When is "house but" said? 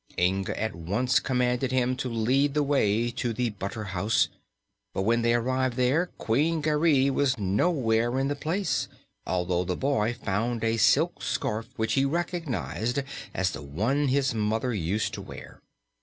3.83-5.03